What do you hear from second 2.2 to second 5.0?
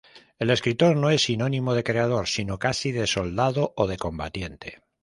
sino casi de soldado o de combatiente.